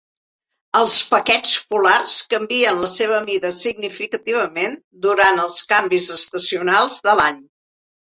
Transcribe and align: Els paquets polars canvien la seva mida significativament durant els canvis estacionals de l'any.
Els 0.77 0.95
paquets 1.09 1.51
polars 1.73 2.15
canvien 2.33 2.81
la 2.87 2.91
seva 2.95 3.21
mida 3.29 3.53
significativament 3.59 4.77
durant 5.07 5.47
els 5.47 5.63
canvis 5.77 6.13
estacionals 6.21 7.03
de 7.09 7.21
l'any. 7.23 7.43